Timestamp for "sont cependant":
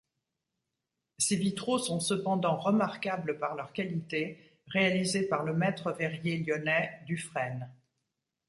1.77-2.57